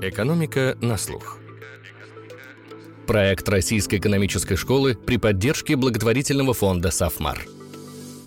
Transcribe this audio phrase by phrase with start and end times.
[0.00, 1.38] Экономика на слух.
[3.08, 7.44] Проект Российской экономической школы при поддержке благотворительного фонда «Сафмар».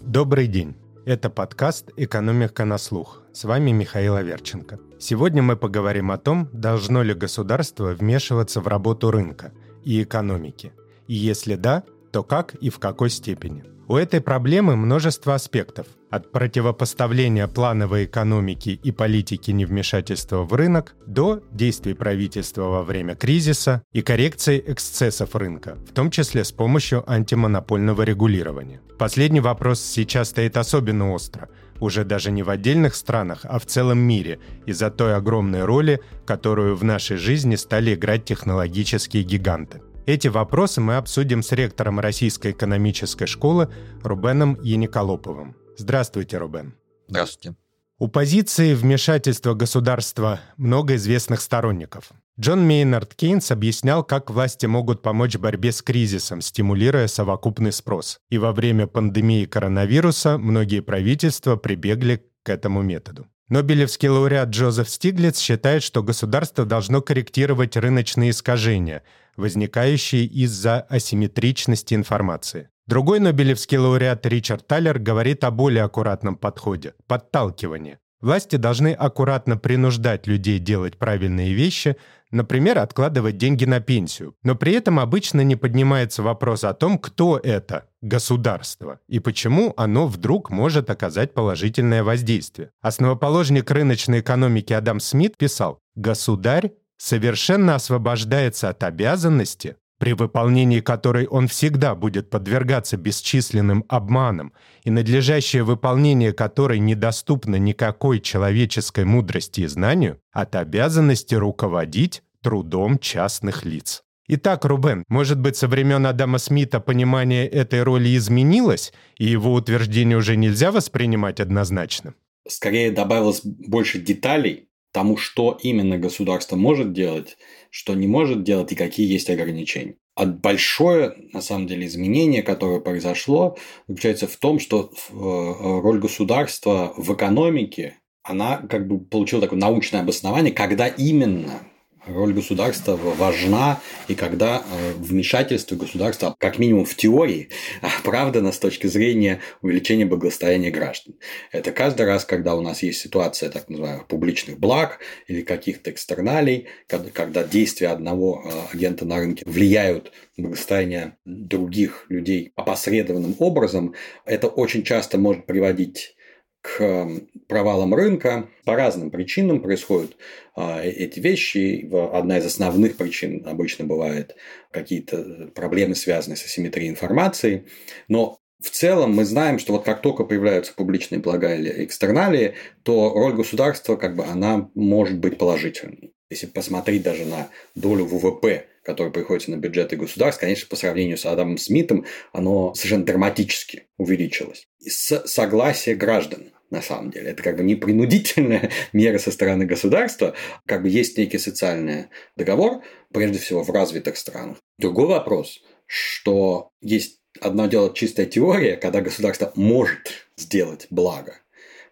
[0.02, 0.76] Добрый день.
[1.06, 3.22] Это подкаст «Экономика на слух».
[3.32, 4.80] С вами Михаил Аверченко.
[5.00, 9.54] Сегодня мы поговорим о том, должно ли государство вмешиваться в работу рынка
[9.86, 10.74] и экономики.
[11.08, 13.64] И если да, то как и в какой степени.
[13.92, 15.86] У этой проблемы множество аспектов.
[16.10, 23.84] От противопоставления плановой экономики и политики невмешательства в рынок до действий правительства во время кризиса
[23.92, 28.80] и коррекции эксцессов рынка, в том числе с помощью антимонопольного регулирования.
[28.98, 31.50] Последний вопрос сейчас стоит особенно остро,
[31.82, 36.78] уже даже не в отдельных странах, а в целом мире, из-за той огромной роли, которую
[36.78, 39.82] в нашей жизни стали играть технологические гиганты.
[40.08, 43.70] Эти вопросы мы обсудим с ректором Российской экономической школы
[44.02, 45.56] Рубеном Яниколоповым.
[45.78, 46.74] Здравствуйте, Рубен.
[47.08, 47.56] Здравствуйте.
[48.00, 52.10] У позиции вмешательства государства много известных сторонников.
[52.40, 58.20] Джон Мейнард Кейнс объяснял, как власти могут помочь в борьбе с кризисом, стимулируя совокупный спрос.
[58.32, 63.28] И во время пандемии коронавируса многие правительства прибегли к этому методу.
[63.50, 69.04] Нобелевский лауреат Джозеф Стиглиц считает, что государство должно корректировать рыночные искажения,
[69.38, 72.70] возникающие из-за асимметричности информации.
[72.88, 78.00] Другой нобелевский лауреат Ричард Таллер говорит о более аккуратном подходе– подталкивании.
[78.22, 81.98] Власти должны аккуратно принуждать людей делать правильные вещи,
[82.30, 84.36] например, откладывать деньги на пенсию.
[84.44, 90.06] Но при этом обычно не поднимается вопрос о том, кто это государство и почему оно
[90.06, 92.72] вдруг может оказать положительное воздействие.
[92.82, 101.48] Основоположник рыночной экономики Адам Смит писал «Государь совершенно освобождается от обязанности, при выполнении которой он
[101.48, 110.20] всегда будет подвергаться бесчисленным обманам, и надлежащее выполнение которой недоступно никакой человеческой мудрости и знанию,
[110.32, 114.04] от обязанности руководить трудом частных лиц.
[114.28, 120.18] Итак, Рубен, может быть, со времен Адама Смита понимание этой роли изменилось, и его утверждение
[120.18, 122.14] уже нельзя воспринимать однозначно?
[122.48, 127.38] Скорее добавилось больше деталей, тому, что именно государство может делать,
[127.70, 129.96] что не может делать и какие есть ограничения.
[130.16, 133.58] А большое, на самом деле, изменение, которое произошло,
[133.88, 140.02] заключается в том, что э, роль государства в экономике, она как бы получила такое научное
[140.02, 141.62] обоснование, когда именно
[142.06, 147.50] роль государства важна, и когда э, вмешательство государства, как минимум в теории,
[147.82, 151.16] оправдано с точки зрения увеличения благосостояния граждан.
[151.52, 156.68] Это каждый раз, когда у нас есть ситуация так называемых публичных благ или каких-то экстерналей,
[156.88, 163.94] когда действия одного э, агента на рынке влияют на благосостояние других людей опосредованным образом,
[164.26, 166.16] это очень часто может приводить
[166.62, 167.08] к
[167.48, 168.48] провалам рынка.
[168.66, 170.16] По разным причинам происходят
[170.56, 171.90] а, эти вещи.
[172.14, 174.36] Одна из основных причин обычно бывает
[174.72, 177.66] какие-то проблемы, связанные с асимметрией информации.
[178.08, 183.12] Но в целом мы знаем, что вот как только появляются публичные блага или экстерналии, то
[183.14, 186.14] роль государства, как бы, она может быть положительной.
[186.30, 191.26] Если посмотреть даже на долю ВВП, которая приходится на бюджеты государств, конечно, по сравнению с
[191.26, 194.68] Адамом Смитом, оно совершенно драматически увеличилось.
[194.80, 197.32] С согласия граждан на самом деле.
[197.32, 200.34] Это как бы не принудительная мера со стороны государства,
[200.66, 202.06] как бы есть некий социальный
[202.36, 202.82] договор,
[203.14, 204.58] прежде всего в развитых странах.
[204.80, 211.40] Другой вопрос, что есть одно дело чистая теория, когда государство может сделать благо,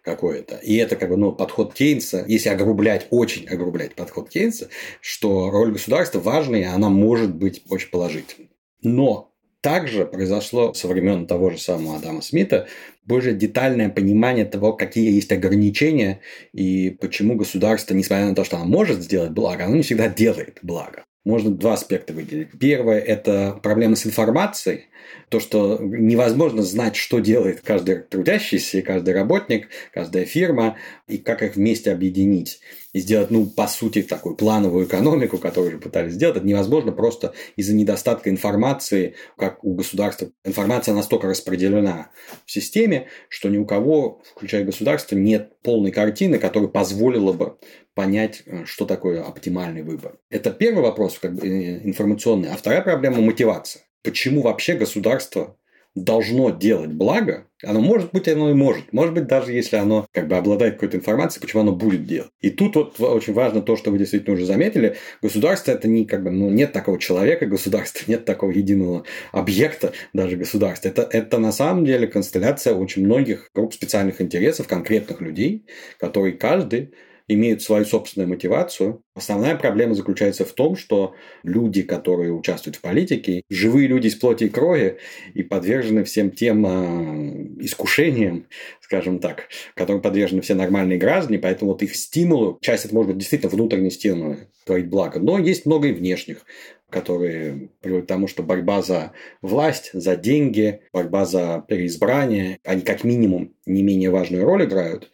[0.02, 0.56] какое-то.
[0.56, 4.68] И это как бы ну, подход Кейнса, если огрублять, очень огрублять подход Кейнса,
[5.00, 8.50] что роль государства важная, она может быть очень положительной.
[8.82, 12.66] Но также произошло со времен того же самого Адама Смита
[13.04, 16.20] более детальное понимание того, какие есть ограничения
[16.52, 20.58] и почему государство, несмотря на то, что оно может сделать благо, оно не всегда делает
[20.62, 21.04] благо.
[21.24, 22.48] Можно два аспекта выделить.
[22.58, 24.86] Первое– это проблема с информацией.
[25.28, 30.78] То, что невозможно знать, что делает каждый трудящийся, каждый работник, каждая фирма,
[31.08, 32.60] и как их вместе объединить.
[32.92, 36.36] И сделать, ну, по сути, такую плановую экономику, которую же пытались сделать.
[36.36, 40.30] Это невозможно просто из-за недостатка информации, как у государства.
[40.44, 42.10] Информация настолько распределена
[42.46, 47.58] в системе, что ни у кого, включая государство, нет полной картины, которая позволила бы
[47.94, 50.18] понять, э, что такое оптимальный выбор.
[50.30, 52.50] Это первый вопрос как бы, э, информационный.
[52.50, 53.82] А вторая проблема– мотивация.
[54.02, 55.56] Почему вообще государство
[55.94, 58.92] должно делать благо, оно может быть, оно и может.
[58.92, 62.30] Может быть, даже если оно как бы обладает какой-то информацией, почему оно будет делать.
[62.40, 64.96] И тут вот очень важно то, что вы действительно уже заметили.
[65.20, 70.36] Государство это не как бы, ну, нет такого человека государства, нет такого единого объекта даже
[70.36, 70.88] государства.
[70.88, 75.66] Это, это на самом деле констелляция очень многих групп специальных интересов, конкретных людей,
[75.98, 76.92] которые каждый
[77.32, 79.02] имеют свою собственную мотивацию.
[79.14, 84.44] Основная проблема заключается в том, что люди, которые участвуют в политике, живые люди из плоти
[84.44, 84.98] и крови
[85.34, 88.46] и подвержены всем тем э, искушениям,
[88.80, 93.18] скажем так, которым подвержены все нормальные граждане, поэтому вот их стимулы, часть это может быть
[93.18, 96.44] действительно внутренние стимулы творить благо, но есть много и внешних
[96.90, 99.12] которые приводят к тому, что борьба за
[99.42, 105.08] власть, за деньги, борьба за переизбрание, они как минимум не менее важную роль играют,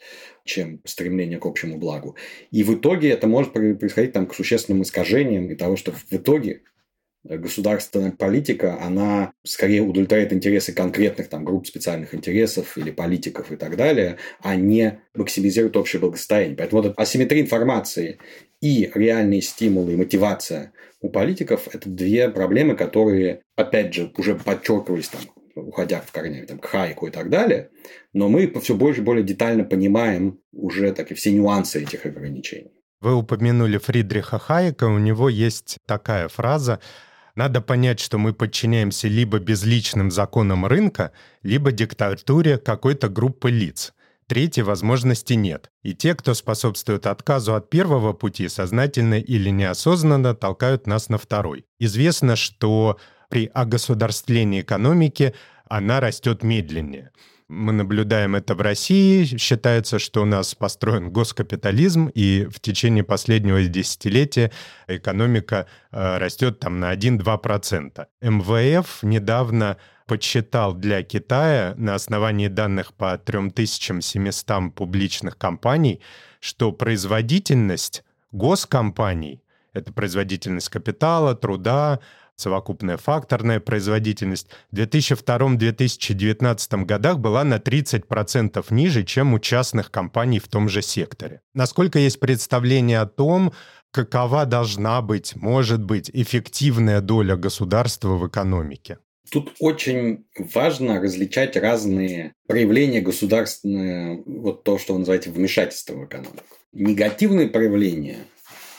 [0.47, 2.17] чем стремление к общему благу.
[2.51, 6.63] И в итоге это может происходить там, к существенным искажениям и того, что в итоге
[7.29, 13.77] государственная политика, она скорее удовлетворяет интересы конкретных там, групп специальных интересов или политиков и так
[13.77, 16.57] далее, а не максимизирует общее благосостояние.
[16.57, 18.19] Поэтому вот асимметрия информации
[18.61, 25.09] и реальные стимулы и мотивация у политиков– это две проблемы, которые, опять же, уже подчеркивались
[25.09, 25.21] там,
[25.57, 27.71] уходя в корне там, к Хайку и так далее,
[28.13, 32.73] но мы все больше и более детально понимаем уже так и все нюансы этих ограничений.
[33.01, 36.81] Вы упомянули Фридриха Хайека, у него есть такая фраза
[37.37, 41.13] надо понять, что мы подчиняемся либо безличным законам рынка,
[41.43, 43.93] либо диктатуре какой-то группы лиц.
[44.27, 45.71] Третьей возможности нет.
[45.83, 51.67] И те, кто способствует отказу от первого пути, сознательно или неосознанно толкают нас на второй.
[51.79, 55.35] Известно, что при огосударствлении экономики
[55.69, 57.11] она растет медленнее.
[57.49, 59.25] Мы наблюдаем это в России.
[59.25, 64.51] Считается, что у нас построен госкапитализм, и в течение последнего десятилетия
[64.89, 68.07] экономика э, растет там на 1-2%.
[68.21, 69.77] МВФ недавно
[70.07, 76.01] подсчитал для Китая на основании данных по 3700 публичных компаний,
[76.41, 78.03] что производительность
[78.33, 82.01] госкомпаний, это производительность капитала, труда,
[82.37, 90.49] совокупная факторная производительность в 2002-2019 годах была на 30% ниже, чем у частных компаний в
[90.49, 91.41] том же секторе.
[91.55, 93.53] Насколько есть представление о том,
[93.91, 98.99] какова должна быть, может быть, эффективная доля государства в экономике?
[99.31, 106.45] Тут очень важно различать разные проявления государственного, вот то, что вы называете вмешательство в экономику.
[106.73, 108.19] Негативные проявления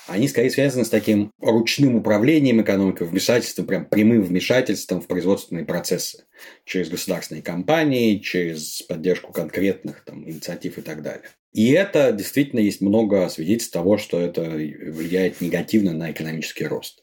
[0.07, 6.25] они скорее связаны с таким ручным управлением экономикой, вмешательством, прям прямым вмешательством в производственные процессы
[6.65, 11.29] через государственные компании, через поддержку конкретных там, инициатив и так далее.
[11.53, 17.01] И это действительно есть много свидетельств того, что это влияет негативно на экономический рост.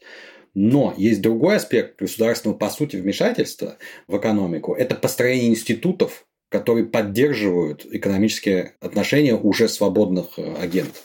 [0.55, 4.75] Но есть другой аспект государственного, по сути, вмешательства в экономику.
[4.75, 11.03] Это построение институтов, которые поддерживают экономические отношения уже свободных э, агентов.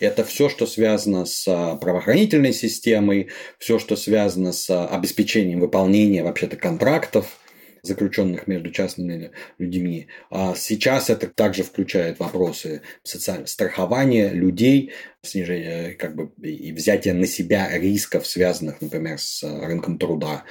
[0.00, 3.28] Это все, что связано с а, правоохранительной системой,
[3.58, 7.38] все, что связано с а, обеспечением выполнения вообще-то контрактов,
[7.82, 10.08] заключенных между частными людьми.
[10.30, 14.92] А сейчас это также включает вопросы социального страхования людей,
[15.22, 20.44] снижения как бы и взятия на себя рисков, связанных, например, с рынком труда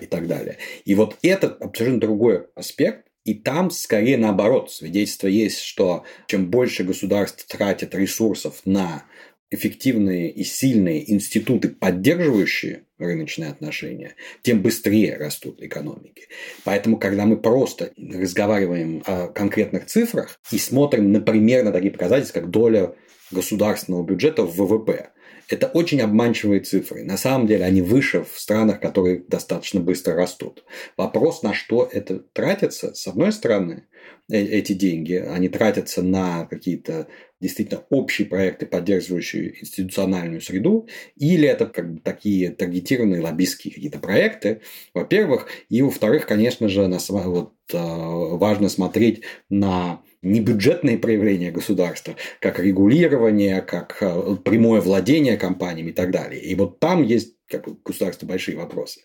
[0.00, 0.58] и так далее.
[0.84, 4.70] И вот это абсолютно другой аспект, и там скорее наоборот.
[4.70, 9.04] Свидетельство есть, что чем больше государств тратит ресурсов на
[9.50, 16.28] эффективные и сильные институты, поддерживающие рыночные отношения, тем быстрее растут экономики.
[16.64, 22.50] Поэтому, когда мы просто разговариваем о конкретных цифрах и смотрим, например, на такие показатели, как
[22.50, 22.94] доля
[23.30, 25.09] государственного бюджета в ВВП,
[25.50, 27.02] это очень обманчивые цифры.
[27.02, 30.64] На самом деле они выше в странах, которые достаточно быстро растут.
[30.96, 33.88] Вопрос, на что это тратится, с одной стороны,
[34.30, 37.08] э, эти деньги, они тратятся на какие-то
[37.40, 44.60] действительно общие проекты, поддерживающие институциональную среду, или это как бы такие таргетированные лоббистские какие-то проекты,
[44.94, 52.58] во-первых, и во-вторых, конечно же, на, вот, э, важно смотреть на небюджетные проявления государства, как
[52.58, 56.42] регулирование, как э, прямое владение компаниями и так далее.
[56.42, 59.00] И вот там есть как бы, государство большие вопросы.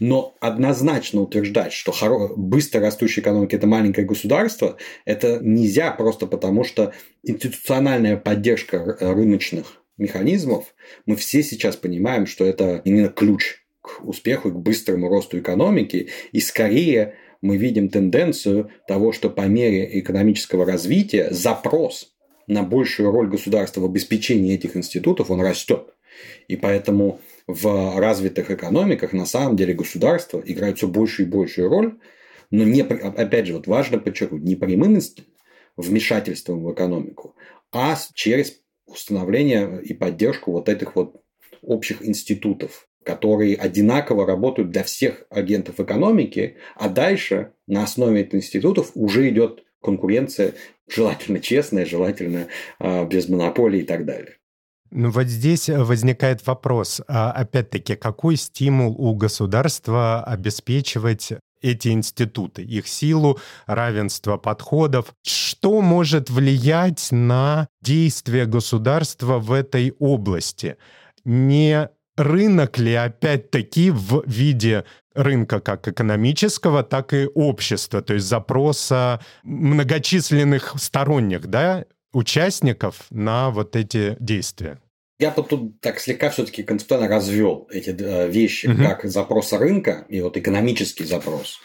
[0.00, 2.28] Но однозначно утверждать, что хоро...
[2.36, 10.74] быстро растущая экономика– это маленькое государство, это нельзя просто потому, что институциональная поддержка рыночных механизмов,
[11.06, 16.40] мы все сейчас понимаем, что это именно ключ к успеху, к быстрому росту экономики, и
[16.40, 17.14] скорее
[17.46, 22.12] мы видим тенденцию того, что по мере экономического развития запрос
[22.46, 25.94] на большую роль государства в обеспечении этих институтов, он растет.
[26.48, 31.98] И поэтому в развитых экономиках на самом деле государство играет все большую и большую роль,
[32.50, 34.98] но не, опять же, вот важно подчеркнуть, не прямым
[35.76, 37.34] вмешательством в экономику,
[37.72, 41.22] а через установление и поддержку вот этих вот
[41.62, 48.90] общих институтов, которые одинаково работают для всех агентов экономики, а дальше на основе этих институтов
[48.94, 50.54] уже идет конкуренция
[50.88, 52.48] желательно честная, желательно
[52.80, 54.38] а, без монополии и так далее.
[54.90, 61.32] Ну вот здесь возникает вопрос, а опять-таки, какой стимул у государства обеспечивать
[61.62, 65.14] эти институты, их силу, равенство подходов.
[65.22, 70.76] Что может влиять на действия государства в этой области?
[71.24, 79.20] Не рынок ли опять-таки в виде рынка как экономического, так и общества, то есть запроса
[79.42, 84.78] многочисленных сторонних да, участников на вот эти действия?
[85.18, 88.82] Я бы тут так слегка все-таки концептуально развел эти э, вещи, угу.
[88.82, 91.60] как запрос рынка и вот экономический запрос,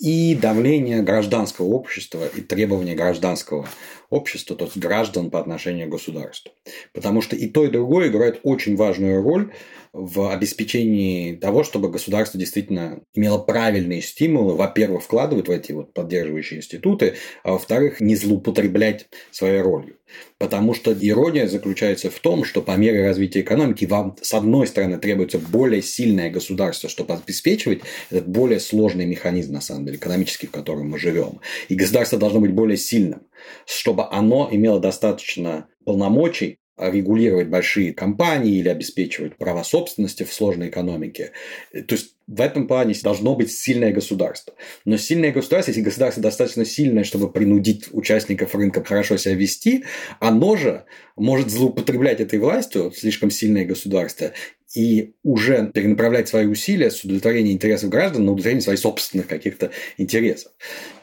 [0.00, 3.68] и давление гражданского общества и требования гражданского
[4.10, 6.52] общества, то есть граждан по отношению к государству.
[6.92, 9.52] Потому что и то, и другое играет очень важную роль
[9.92, 16.58] в обеспечении того, чтобы государство действительно имело правильные стимулы, во-первых, вкладывать в эти вот поддерживающие
[16.58, 19.96] институты, а во-вторых, не злоупотреблять своей ролью.
[20.38, 24.98] Потому что ирония заключается в том, что по мере развития экономики вам, с одной стороны,
[24.98, 30.52] требуется более сильное государство, чтобы обеспечивать этот более сложный механизм, на самом деле, экономический, в
[30.52, 31.40] котором мы живем.
[31.68, 33.22] И государство должно быть более сильным,
[33.66, 41.32] чтобы оно имело достаточно полномочий регулировать большие компании или обеспечивать права собственности в сложной экономике.
[41.72, 44.54] То есть в этом плане должно быть сильное государство.
[44.84, 49.84] Но сильное государство, если государство достаточно сильное, чтобы принудить участников рынка хорошо себя вести,
[50.20, 50.84] оно же
[51.16, 54.32] может злоупотреблять этой властью, слишком сильное государство,
[54.74, 60.52] и уже перенаправлять свои усилия с удовлетворения интересов граждан на удовлетворение своих собственных каких-то интересов.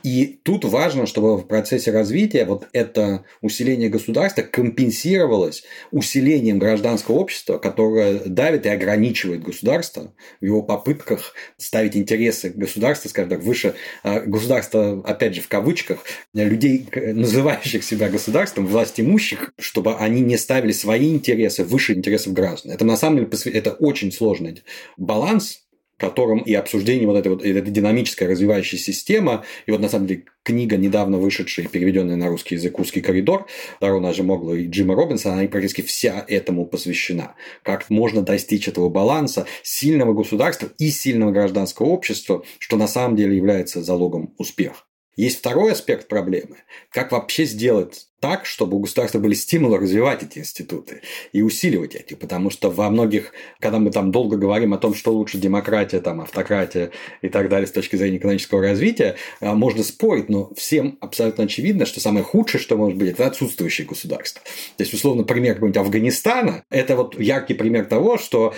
[0.03, 7.57] И тут важно, чтобы в процессе развития вот это усиление государства компенсировалось усилением гражданского общества,
[7.57, 14.19] которое давит и ограничивает государство в его попытках ставить интересы государства, скажем так, выше а,
[14.19, 16.03] государства, опять же, в кавычках,
[16.33, 22.71] людей, называющих себя государством, власть имущих, чтобы они не ставили свои интересы выше интересов граждан.
[22.71, 24.63] Это на самом деле это очень сложный
[24.97, 25.61] баланс,
[25.97, 30.25] которым и обсуждение вот этой вот этой динамическая развивающая система, и вот на самом деле
[30.43, 33.47] книга, недавно вышедшая, переведенная на русский язык «Узкий коридор»,
[33.79, 37.35] Дарона Жемогла и Джима Робинсона, она практически вся этому посвящена.
[37.63, 43.37] Как можно достичь этого баланса сильного государства и сильного гражданского общества, что на самом деле
[43.37, 44.83] является залогом успеха.
[45.15, 46.57] Есть второй аспект проблемы.
[46.89, 52.15] Как вообще сделать так, чтобы у государства были стимулы развивать эти институты и усиливать эти.
[52.15, 56.21] Потому что во многих, когда мы там долго говорим о том, что лучше демократия, там,
[56.21, 56.91] автократия
[57.21, 61.85] и так далее с точки зрения экономического развития, а, можно спорить, но всем абсолютно очевидно,
[61.85, 64.41] что самое худшее, что может быть, это отсутствующее государство.
[64.77, 68.55] То есть, условно, пример какого-нибудь Афганистана– это вот яркий пример того, что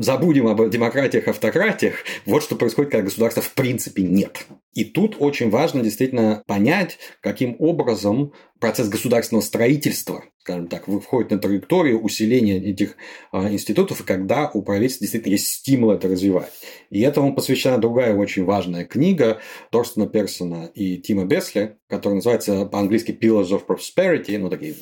[0.00, 1.96] забудем об демократиях, автократиях.
[2.26, 4.46] Вот что происходит, когда государства в принципе нет.
[4.74, 11.38] И тут очень важно действительно понять, каким образом процесс государственного строительства, скажем так, входит на
[11.38, 12.96] траекторию усиления этих
[13.32, 16.52] а, институтов, и когда у правительства действительно есть стимул это развивать.
[16.90, 19.40] И этому посвящена другая очень важная книга
[19.70, 24.74] Торстена Персона и Тима Бесли, которая называется по-английски Pillars of Prosperity, ну, такие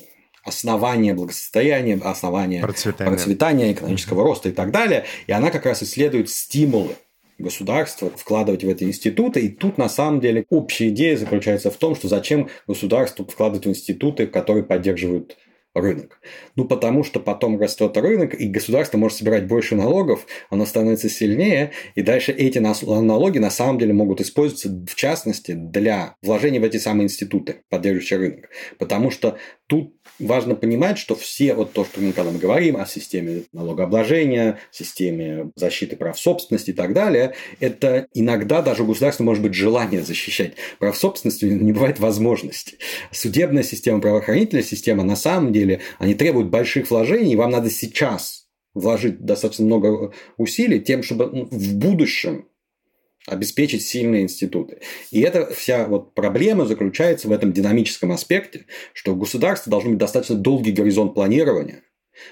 [0.47, 3.11] основания благосостояния, основания процветания.
[3.11, 5.05] процветания, экономического роста и так далее.
[5.27, 6.95] И она как раз исследует стимулы
[7.37, 9.41] государства вкладывать в эти институты.
[9.41, 13.69] И тут на самом деле общая идея заключается в том, что зачем государству вкладывать в
[13.69, 15.37] институты, которые поддерживают
[15.79, 16.19] рынок.
[16.55, 21.71] Ну, потому что потом растет рынок, и государство может собирать больше налогов, оно становится сильнее,
[21.93, 26.77] и дальше эти налоги на самом деле могут использоваться, в частности, для вложения в эти
[26.77, 28.49] самые институты, поддерживающие рынок.
[28.79, 29.37] Потому что
[29.67, 34.59] тут важно понимать, что все вот то, что мы когда мы говорим о системе налогообложения,
[34.71, 40.01] системе защиты прав собственности и так далее, это иногда даже у государства может быть желание
[40.01, 42.77] защищать прав собственности, не бывает возможности.
[43.11, 48.47] Судебная система, правоохранительная система на самом деле, они требуют больших вложений, и вам надо сейчас
[48.73, 52.47] вложить достаточно много усилий тем, чтобы ну, в будущем
[53.27, 54.79] обеспечить сильные институты.
[55.11, 59.99] И эта вся вот проблема заключается в этом динамическом аспекте, что у государства должен быть
[59.99, 61.83] достаточно долгий горизонт планирования.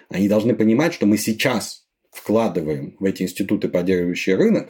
[0.09, 4.69] Они должны понимать, что мы сейчас вкладываем в эти институты, поддерживающие рынок,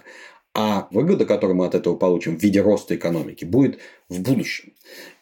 [0.56, 4.72] а выгода, которую мы от этого получим в виде роста экономики, будет в будущем.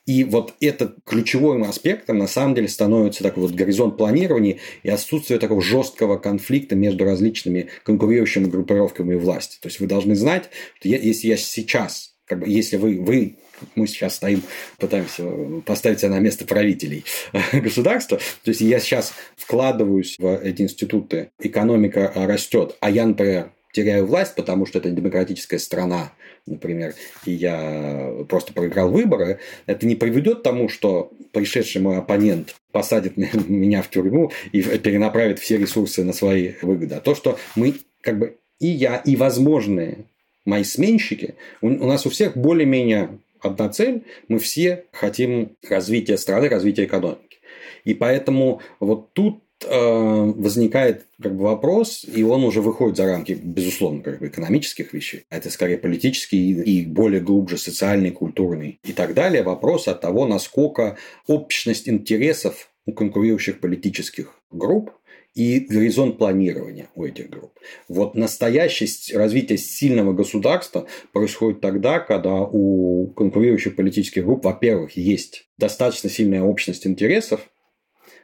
[0.05, 5.39] И вот это ключевым аспектом на самом деле становится такой вот горизонт планирования и отсутствие
[5.39, 9.57] такого жесткого конфликта между различными конкурирующими группировками власти.
[9.59, 10.49] То есть вы должны знать,
[10.79, 13.37] что если я сейчас, как бы, если вы, вы
[13.75, 14.43] мы сейчас стоим,
[14.77, 15.23] пытаемся
[15.65, 17.05] поставить себя на место правителей
[17.53, 18.17] государства.
[18.43, 24.35] То есть я сейчас вкладываюсь в эти институты, экономика растет, а я, например, теряю власть,
[24.35, 26.13] потому что это демократическая страна,
[26.45, 26.93] например,
[27.25, 33.17] и я просто проиграл выборы, это не приведет к тому, что пришедший мой оппонент посадит
[33.49, 36.95] меня в тюрьму и перенаправит все ресурсы на свои выгоды.
[36.95, 40.05] А то, что мы как бы и я, и возможные
[40.45, 46.47] мои сменщики, у, у нас у всех более-менее одна цель, мы все хотим развития страны,
[46.47, 47.39] развития экономики.
[47.83, 54.01] И поэтому вот тут возникает как бы вопрос, и он уже выходит за рамки, безусловно,
[54.01, 55.25] как бы экономических вещей.
[55.29, 59.43] Это скорее политический и более глубже социальный, культурный и так далее.
[59.43, 64.91] Вопрос от того, насколько общность интересов у конкурирующих политических групп
[65.35, 67.57] и горизонт планирования у этих групп.
[67.87, 76.09] Вот настоящее развитие сильного государства происходит тогда, когда у конкурирующих политических групп, во-первых, есть достаточно
[76.09, 77.49] сильная общность интересов,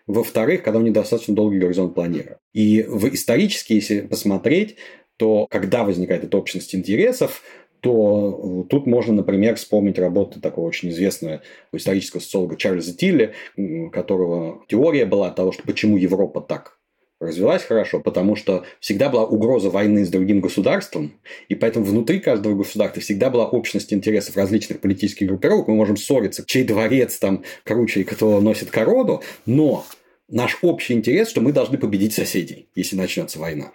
[0.09, 2.39] во-вторых, когда у них достаточно долгий горизонт планирования.
[2.51, 4.77] И в исторически, если посмотреть,
[5.17, 7.43] то когда возникает эта общность интересов,
[7.81, 13.33] то тут можно, например, вспомнить работу такого очень известного исторического социолога Чарльза Тилли,
[13.91, 16.79] которого теория была того, что почему Европа так
[17.19, 22.55] развилась хорошо, потому что всегда была угроза войны с другим государством, и поэтому внутри каждого
[22.55, 25.67] государства всегда была общность интересов различных политических группировок.
[25.67, 29.85] Мы можем ссориться, чей дворец там круче и кто носит корону, но
[30.29, 33.71] наш общий интерес, что мы должны победить соседей, если начнется война.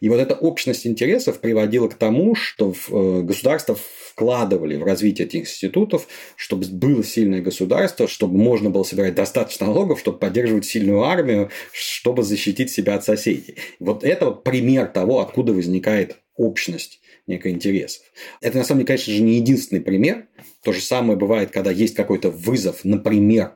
[0.00, 3.76] И вот эта общность интересов приводила к тому, что э, государства
[4.10, 6.06] вкладывали в развитие этих институтов,
[6.36, 12.22] чтобы было сильное государство, чтобы можно было собирать достаточно налогов, чтобы поддерживать сильную армию, чтобы
[12.22, 13.56] защитить себя от соседей.
[13.78, 18.04] Вот это вот пример того, откуда возникает общность некой интересов.
[18.40, 20.26] Это, на самом деле, конечно же, не единственный пример.
[20.62, 23.52] То же самое бывает, когда есть какой-то вызов, например,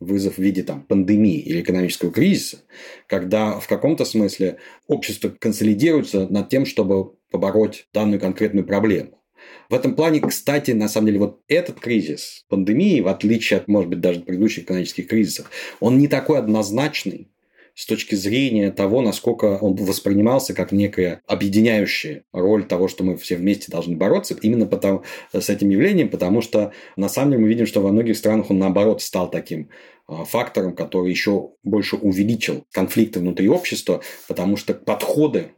[0.00, 2.58] вызов в виде там, пандемии или экономического кризиса,
[3.06, 4.56] когда в каком-то смысле
[4.88, 9.20] общество консолидируется над тем, чтобы побороть данную конкретную проблему.
[9.68, 13.88] В этом плане, кстати, на самом деле, вот этот кризис пандемии, в отличие от, может
[13.88, 17.30] быть, даже предыдущих экономических кризисов, он не такой однозначный,
[17.74, 23.36] с точки зрения того, насколько он воспринимался как некая объединяющая роль того, что мы все
[23.36, 27.66] вместе должны бороться именно потому, с этим явлением, потому что на самом деле мы видим,
[27.66, 29.70] что во многих странах он наоборот стал таким
[30.06, 35.52] а, фактором, который еще больше увеличил конфликты внутри общества, потому что подходы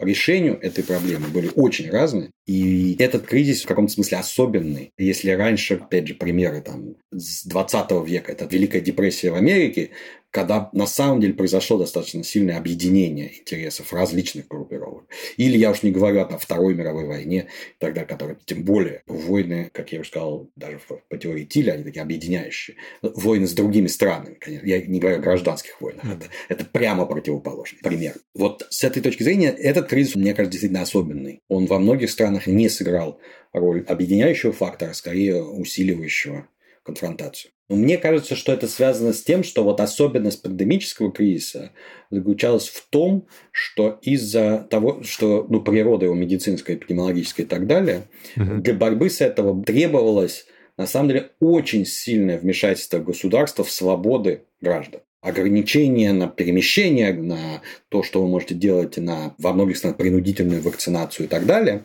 [0.00, 2.30] решению этой проблемы были очень разные.
[2.46, 4.92] И этот кризис в каком-то смысле особенный.
[4.98, 9.90] Если раньше, опять же, примеры там, с 20 века, это Великая депрессия в Америке,
[10.30, 15.04] когда на самом деле произошло достаточно сильное объединение интересов различных группировок.
[15.36, 19.92] Или я уж не говорю о Второй мировой войне, тогда, которая, тем более, войны, как
[19.92, 22.76] я уже сказал, даже по теории Тиля, они такие объединяющие.
[23.02, 24.66] Войны с другими странами, конечно.
[24.66, 26.04] Я не говорю о гражданских войнах.
[26.04, 28.14] Это, это прямо противоположный пример.
[28.34, 31.42] Вот с этой точки зрения этот кризис, мне кажется, действительно особенный.
[31.48, 33.20] Он во многих странах не сыграл
[33.52, 36.46] роль объединяющего фактора, а скорее усиливающего
[36.84, 37.52] конфронтацию.
[37.70, 41.70] Мне кажется, что это связано с тем, что вот особенность пандемического кризиса
[42.10, 48.08] заключалась в том, что из-за того, что ну, природа его медицинская, эпидемиологическая и так далее,
[48.36, 48.56] угу.
[48.56, 55.02] для борьбы с этого требовалось на самом деле очень сильное вмешательство государства в свободы граждан
[55.22, 61.26] ограничения на перемещение, на то, что вы можете делать на, во многих странах принудительную вакцинацию
[61.26, 61.84] и так далее,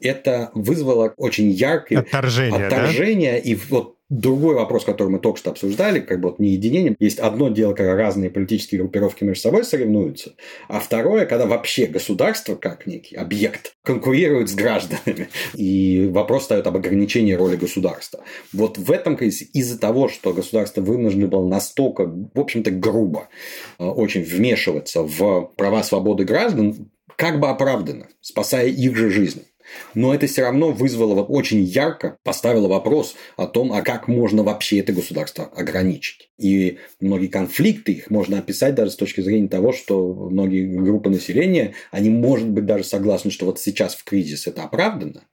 [0.00, 3.38] это вызвало очень яркое отторжение, отторжение да?
[3.38, 6.96] и вот Другой вопрос, который мы только что обсуждали, как бы вот не единение.
[6.98, 10.34] Есть одно дело, когда разные политические группировки между собой соревнуются,
[10.66, 15.28] а второе, когда вообще государство, как некий объект, конкурирует с гражданами.
[15.54, 18.24] И вопрос стоит об ограничении роли государства.
[18.52, 23.28] Вот в этом кризисе из-за того, что государство вынуждено было настолько, в общем-то, грубо
[23.78, 29.44] э, очень вмешиваться в права свободы граждан, как бы оправдано, спасая их же жизнь.
[29.94, 34.78] Но это все равно вызвало очень ярко, поставило вопрос о том, а как можно вообще
[34.80, 36.30] это государство ограничить.
[36.38, 41.74] И многие конфликты их можно описать даже с точки зрения того, что многие группы населения,
[41.90, 45.24] они, может быть, даже согласны, что вот сейчас в кризис это оправдано,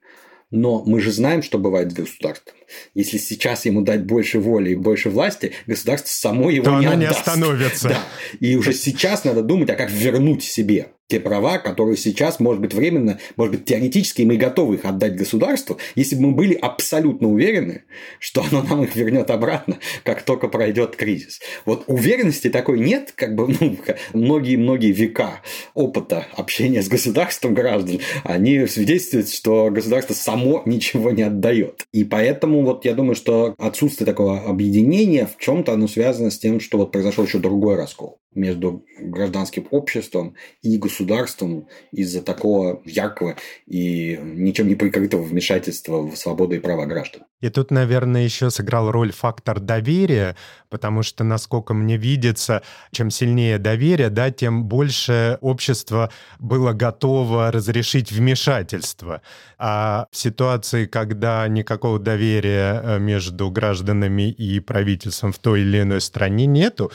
[0.50, 2.56] но мы же знаем, что бывает с государством.
[2.94, 6.96] Если сейчас ему дать больше воли и больше власти, государство само его То не оно
[6.96, 7.00] отдаст.
[7.00, 7.90] не остановится.
[7.90, 8.04] Да.
[8.40, 12.74] И уже сейчас надо думать, а как вернуть себе те права, которые сейчас, может быть,
[12.74, 17.84] временно, может быть, теоретически мы готовы их отдать государству, если бы мы были абсолютно уверены,
[18.20, 21.40] что оно нам их вернет обратно, как только пройдет кризис.
[21.66, 23.78] Вот уверенности такой нет, как бы ну,
[24.14, 25.42] многие-многие века
[25.74, 31.86] опыта общения с государством граждан, они свидетельствуют, что государство само ничего не отдает.
[31.94, 36.60] И поэтому вот я думаю, что отсутствие такого объединения в чем-то оно связано с тем,
[36.60, 44.18] что вот произошел еще другой раскол между гражданским обществом и государством из-за такого яркого и
[44.22, 47.24] ничем не прикрытого вмешательства в свободу и права граждан.
[47.42, 50.36] И тут, наверное, еще сыграл роль фактор доверия,
[50.70, 58.12] потому что, насколько мне видится, чем сильнее доверие, да, тем больше общество было готово разрешить
[58.12, 59.22] вмешательство.
[59.60, 66.02] А в ситуации, когда никакого доверия э, между гражданами и правительством в той или иной
[66.02, 66.92] стране нету,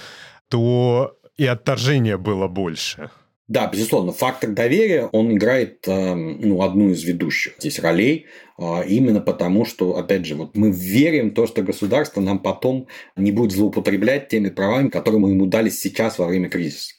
[0.49, 3.11] то и отторжения было больше.
[3.49, 8.27] Да, безусловно, фактор доверия, он играет э, ну, одну из ведущих здесь ролей,
[8.59, 12.87] э, именно потому, что, опять же, вот мы верим в то, что государство нам потом
[13.17, 16.95] не будет злоупотреблять теми правами, которые мы ему дали сейчас во время кризиса.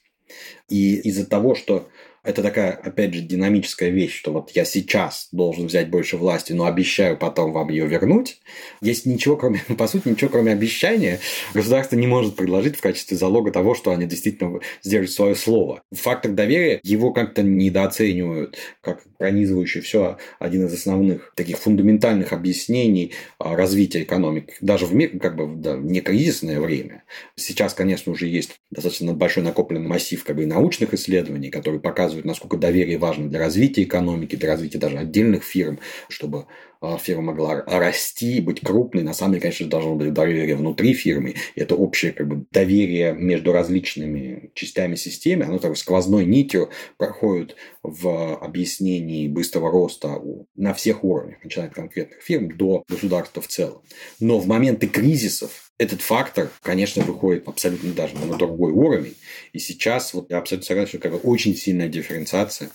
[0.68, 1.88] И из-за того, что
[2.24, 6.66] это такая, опять же, динамическая вещь, что вот я сейчас должен взять больше власти, но
[6.66, 8.40] обещаю потом вам ее вернуть.
[8.82, 11.20] Есть ничего, кроме, по сути, ничего, кроме обещания,
[11.54, 15.84] государство не может предложить в качестве залога того, что они действительно сдержат свое слово.
[15.92, 23.56] Фактор доверия, его как-то недооценивают, как пронизывающий все один из основных таких фундаментальных объяснений а,
[23.56, 27.04] развития экономики, даже в мире, как бы да, в некризисное время.
[27.36, 32.26] Сейчас, конечно, уже есть достаточно большой накопленный массив как бы, научных исследований, которые показывают, показывают,
[32.26, 36.45] насколько доверие важно для развития экономики, для развития даже отдельных фирм, чтобы
[36.82, 39.04] а, фирма могла расти, быть крупной.
[39.04, 41.36] На самом деле, конечно, должно быть доверие внутри фирмы.
[41.56, 45.45] И это общее как бы, доверие между различными частями системы.
[45.45, 50.21] Оно такой сквозной нитью проходит в объяснении быстрого роста
[50.56, 53.82] на всех уровнях, начиная от конкретных фирм до государства в целом.
[54.19, 59.16] Но в моменты кризисов этот фактор, конечно, выходит абсолютно даже на другой уровень.
[59.54, 62.70] И сейчас вот я абсолютно согласен, что как бы очень сильная дифференциация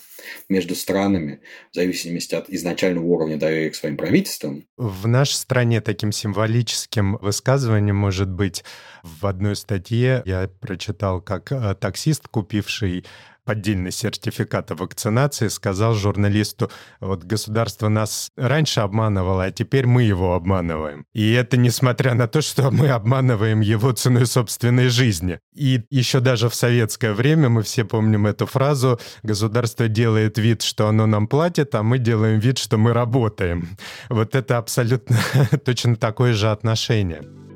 [0.49, 1.39] между странами
[1.71, 4.65] в зависимости от изначального уровня доверия к своим правительствам.
[4.77, 8.63] В нашей стране таким символическим высказыванием может быть
[9.03, 13.05] в одной статье я прочитал, как э, таксист, купивший
[13.49, 20.35] поддельный сертификат о вакцинации, сказал журналисту, вот государство нас раньше обманывало, а теперь мы его
[20.35, 21.07] обманываем.
[21.15, 25.39] И это несмотря на то, что мы обманываем его ценой собственной жизни.
[25.55, 30.87] И еще даже в советское время, мы все помним эту фразу, государство делает вид, что
[30.87, 33.69] оно нам платит, а мы делаем вид, что мы работаем.
[34.09, 35.17] Вот это абсолютно
[35.65, 37.48] точно такое же отношение.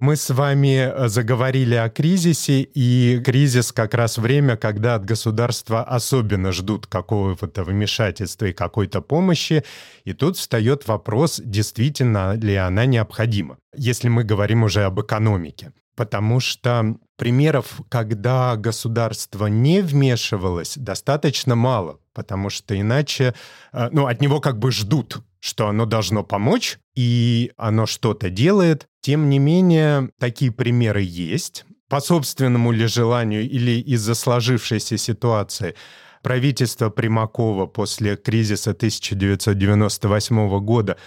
[0.00, 5.82] Мы с вами э, заговорили о кризисе, и кризис как раз время, когда от государства
[5.82, 9.64] особенно ждут какого-то вмешательства и какой-то помощи.
[10.04, 15.72] И тут встает вопрос, действительно ли она необходима, если мы говорим уже об экономике.
[15.96, 23.34] Потому что примеров, когда государство не вмешивалось, достаточно мало, потому что иначе,
[23.72, 28.88] э, ну, от него как бы ждут что оно должно помочь, и оно что-то делает.
[29.00, 31.64] Тем не менее, такие примеры есть.
[31.88, 35.74] По собственному ли желанию или из-за сложившейся ситуации
[36.22, 40.98] правительство Примакова после кризиса 1998 года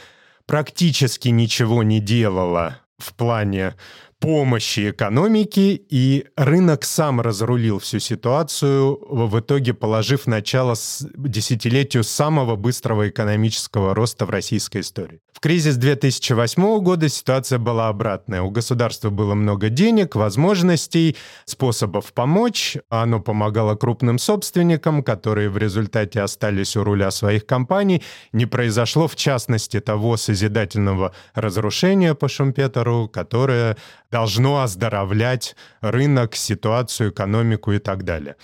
[0.45, 3.75] практически ничего не делало в плане
[4.21, 10.75] помощи экономике, и рынок сам разрулил всю ситуацию, в итоге положив начало
[11.17, 15.19] десятилетию самого быстрого экономического роста в российской истории.
[15.33, 18.43] В кризис 2008 года ситуация была обратная.
[18.43, 22.77] У государства было много денег, возможностей, способов помочь.
[22.89, 28.03] Оно помогало крупным собственникам, которые в результате остались у руля своих компаний.
[28.33, 33.77] Не произошло, в частности, того созидательного разрушения по Шумпетеру, которое
[34.11, 38.35] должно оздоровлять рынок, ситуацию, экономику и так далее.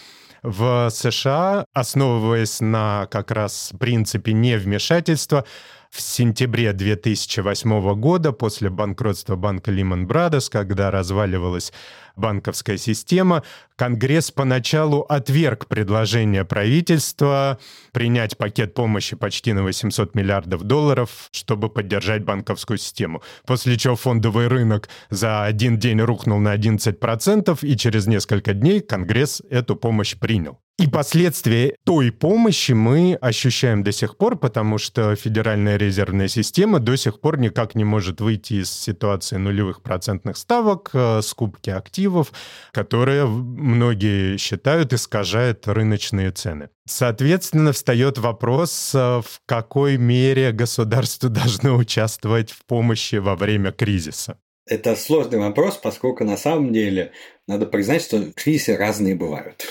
[0.43, 5.45] В США, основываясь на как раз принципе невмешательства,
[5.91, 11.71] в сентябре 2008 года, после банкротства банка Lehman Brothers, когда разваливалась
[12.15, 13.43] банковская система,
[13.75, 17.59] Конгресс поначалу отверг предложение правительства
[17.93, 23.21] принять пакет помощи почти на 800 миллиардов долларов, чтобы поддержать банковскую систему.
[23.45, 29.41] После чего фондовый рынок за один день рухнул на 11%, и через несколько дней Конгресс
[29.49, 30.59] эту помощь принял.
[30.79, 36.95] И последствия той помощи мы ощущаем до сих пор, потому что Федеральная резервная система до
[36.95, 42.31] сих пор никак не может выйти из ситуации нулевых процентных ставок, э, скупки активов,
[42.71, 46.69] которые многие считают искажает рыночные цены.
[46.85, 54.37] Соответственно, встает вопрос, э, в какой мере государство должно участвовать в помощи во время кризиса.
[54.67, 57.13] Это сложный вопрос, поскольку на самом деле
[57.47, 59.65] надо признать, что кризисы разные бывают.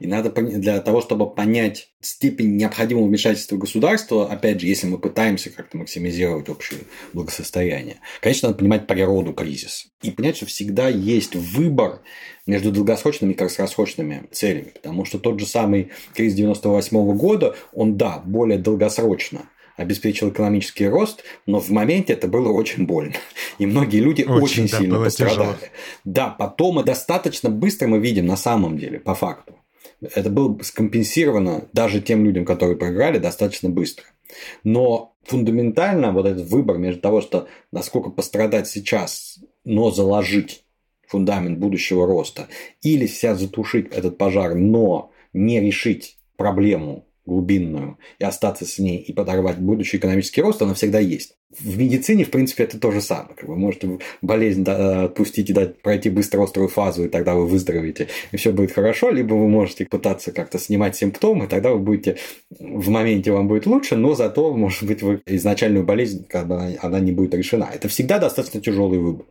[0.00, 5.50] И надо для того, чтобы понять степень необходимого вмешательства государства, опять же, если мы пытаемся
[5.50, 6.80] как-то максимизировать общее
[7.12, 9.88] благосостояние, конечно, надо понимать природу кризиса.
[10.02, 12.00] И понять, что всегда есть выбор
[12.46, 14.72] между долгосрочными и краткосрочными целями.
[14.74, 21.24] Потому что тот же самый кризис 98 года, он, да, более долгосрочно обеспечил экономический рост,
[21.46, 23.14] но в моменте это было очень больно.
[23.58, 25.38] И многие люди очень, очень да, сильно пострадали.
[25.38, 25.56] Тяжело.
[26.04, 29.56] Да, потом мы достаточно быстро мы видим на самом деле, по факту.
[30.14, 34.04] Это было скомпенсировано даже тем людям, которые проиграли, достаточно быстро.
[34.64, 40.64] Но фундаментально вот этот выбор между того, что насколько пострадать сейчас, но заложить
[41.06, 42.48] фундамент будущего роста,
[42.82, 49.12] или сейчас затушить этот пожар, но не решить проблему глубинную и остаться с ней и
[49.12, 51.36] подорвать будущий экономический рост, она всегда есть.
[51.58, 53.36] В медицине, в принципе, это то же самое.
[53.42, 58.36] Вы можете болезнь отпустить и дать пройти быстро острую фазу, и тогда вы выздоровеете, и
[58.36, 62.16] все будет хорошо, либо вы можете пытаться как-то снимать симптомы, тогда вы будете
[62.58, 67.12] в моменте вам будет лучше, но зато, может быть, вы изначальную болезнь, когда она не
[67.12, 67.68] будет решена.
[67.72, 69.26] Это всегда достаточно тяжелый выбор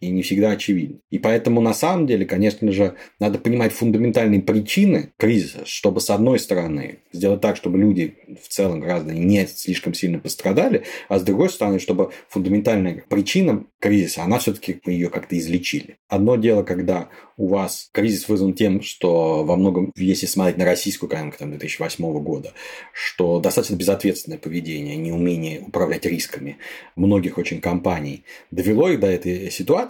[0.00, 0.98] и не всегда очевидно.
[1.10, 6.38] И поэтому на самом деле, конечно же, надо понимать фундаментальные причины кризиса, чтобы с одной
[6.38, 11.48] стороны сделать так, чтобы люди в целом граждане не слишком сильно пострадали, а с другой
[11.48, 15.98] стороны, чтобы фундаментальная причина кризиса, она все-таки ее как-то излечили.
[16.08, 21.10] Одно дело, когда у вас кризис вызван тем, что во многом, если смотреть на российскую
[21.10, 22.52] экономику там, 2008 года,
[22.92, 26.56] что достаточно безответственное поведение, неумение управлять рисками
[26.96, 29.85] многих очень компаний довело их до этой ситуации,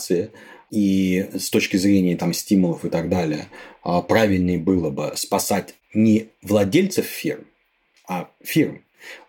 [0.71, 3.49] и с точки зрения там, стимулов и так далее,
[3.83, 7.45] а, правильнее было бы спасать не владельцев фирм,
[8.09, 8.83] а фирм.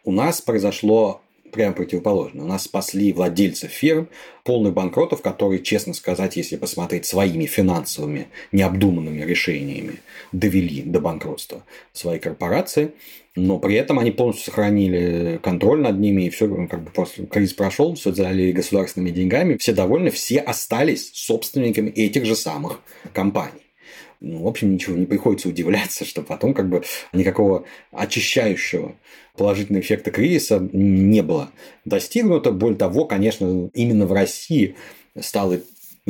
[0.03, 2.45] У нас произошло прямо противоположно.
[2.45, 4.09] Нас спасли владельцев фирм,
[4.43, 12.19] полных банкротов, которые, честно сказать, если посмотреть своими финансовыми необдуманными решениями, довели до банкротства свои
[12.19, 12.93] корпорации,
[13.35, 17.53] но при этом они полностью сохранили контроль над ними, и все, как бы после кризис
[17.53, 22.79] прошел, все залили государственными деньгами, все довольны, все остались собственниками этих же самых
[23.13, 23.66] компаний.
[24.19, 28.95] Ну, в общем, ничего не приходится удивляться, что потом как бы никакого очищающего
[29.35, 31.51] положительного эффекта кризиса не было
[31.85, 32.51] достигнуто.
[32.51, 34.75] Более того, конечно, именно в России
[35.19, 35.59] стало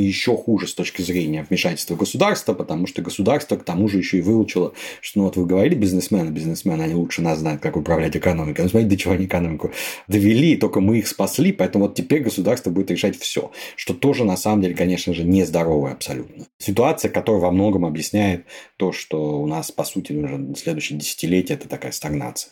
[0.02, 4.22] еще хуже с точки зрения вмешательства государства, потому что государство к тому же еще и
[4.22, 8.62] выучило, что, ну вот вы говорили, бизнесмены, бизнесмены, они лучше нас знают, как управлять экономикой.
[8.62, 9.72] Ну, смотрите, до чего они экономику
[10.08, 14.38] довели, только мы их спасли, поэтому вот теперь государство будет решать все, что тоже на
[14.38, 16.46] самом деле, конечно же, нездоровое абсолютно.
[16.60, 18.46] Ситуация, которая во многом объясняет
[18.78, 22.52] то, что у нас, по сути, уже следующее десятилетие– это такая стагнация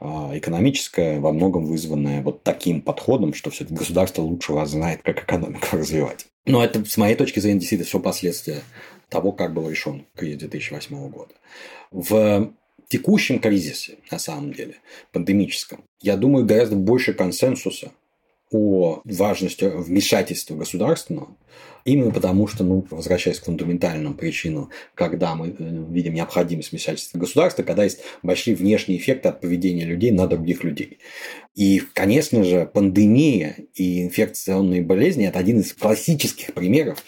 [0.00, 5.66] экономическая, во многом вызванная вот таким подходом, что все-таки государство лучше вас знает, как экономику
[5.72, 6.26] развивать.
[6.44, 8.62] Но это, с моей точки зрения, действительно все последствия
[9.08, 11.34] того, как был решен кризис 2008 года.
[11.90, 12.52] В
[12.88, 14.76] текущем кризисе, на самом деле,
[15.12, 17.92] пандемическом, я думаю, гораздо больше консенсуса
[18.50, 21.36] о важности вмешательства государственного,
[21.84, 25.54] именно потому что, ну, возвращаясь к фундаментальным причинам, когда мы э,
[25.90, 30.98] видим необходимость вмешательства государства, когда есть большие внешние эффекты от поведения людей на других людей.
[31.54, 37.02] И, конечно же, пандемия и инфекционные болезни– это один из классических примеров,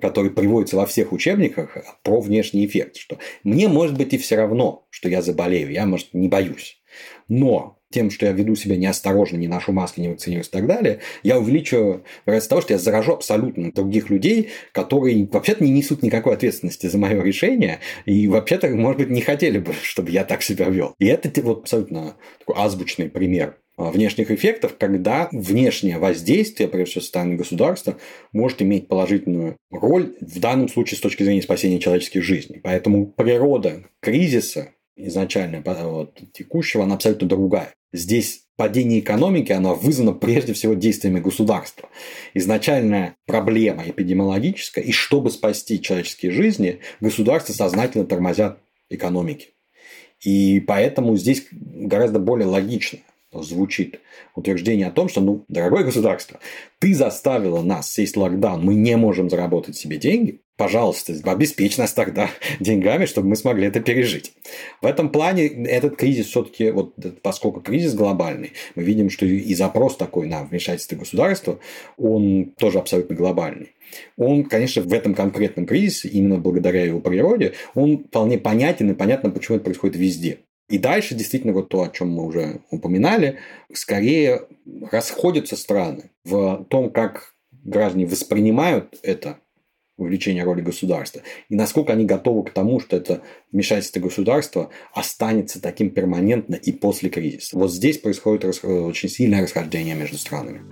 [0.00, 4.86] который приводится во всех учебниках про внешний эффект, что мне может быть и все равно,
[4.90, 6.80] что я заболею, я, может, не боюсь.
[7.28, 11.00] Но тем, что я веду себя неосторожно, не ношу маски, не вакцинируюсь и так далее,
[11.22, 16.34] я увеличиваю вероятность того, что я заражу абсолютно других людей, которые вообще-то не несут никакой
[16.34, 20.68] ответственности за мое решение, и вообще-то, может быть, не хотели бы, чтобы я так себя
[20.68, 20.94] вел.
[20.98, 27.02] И это вот абсолютно такой азбучный пример а, внешних эффектов, когда внешнее воздействие, прежде всего,
[27.02, 27.96] со стороны государства,
[28.32, 32.60] может иметь положительную роль, в данном случае с точки зрения спасения человеческих жизней.
[32.62, 34.74] Поэтому природа кризиса
[35.08, 37.74] изначально вот, текущего, она абсолютно другая.
[37.92, 41.88] Здесь падение экономики, оно вызвано прежде всего действиями государства.
[42.34, 48.58] Изначальная проблема эпидемиологическая, и чтобы спасти человеческие жизни, государства сознательно тормозят
[48.90, 49.48] экономики.
[50.22, 52.98] И поэтому здесь гораздо более логично
[53.32, 54.00] звучит
[54.34, 56.40] утверждение о том, что, ну, дорогое государство,
[56.78, 61.94] ты заставила нас сесть в локдаун, мы не можем заработать себе деньги, пожалуйста, обеспечь нас
[61.94, 62.28] тогда
[62.60, 64.34] деньгами, чтобы мы смогли это пережить.
[64.82, 69.96] В этом плане этот кризис все-таки, вот, поскольку кризис глобальный, мы видим, что и запрос
[69.96, 71.58] такой на вмешательство государства,
[71.96, 73.72] он тоже абсолютно глобальный.
[74.18, 79.30] Он, конечно, в этом конкретном кризисе, именно благодаря его природе, он вполне понятен и понятно,
[79.30, 80.40] почему это происходит везде.
[80.68, 83.38] И дальше действительно вот то, о чем мы уже упоминали,
[83.72, 84.42] скорее
[84.90, 87.32] расходятся страны в том, как
[87.64, 89.38] граждане воспринимают это
[90.00, 95.90] увеличение роли государства, и насколько они готовы к тому, что это вмешательство государства останется таким
[95.90, 97.56] перманентно и после кризиса.
[97.56, 100.62] Вот здесь происходит очень сильное расхождение между странами.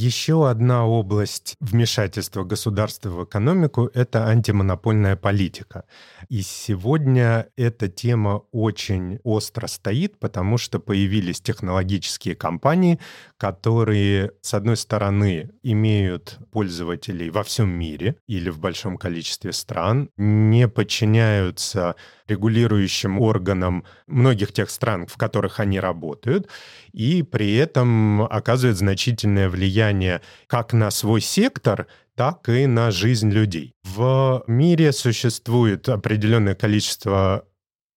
[0.00, 5.86] Еще одна область вмешательства государства в экономику— это антимонопольная политика.
[6.28, 13.00] И сегодня эта тема очень остро стоит, потому что появились технологические компании,
[13.38, 20.68] которые, с одной стороны, имеют пользователей во всем мире или в большом количестве стран, не
[20.68, 21.96] подчиняются
[22.28, 26.48] регулирующим органам многих тех стран, в которых они работают,
[26.92, 33.74] и при этом оказывают значительное влияние как на свой сектор, так и на жизнь людей.
[33.84, 37.44] В мире существует определенное количество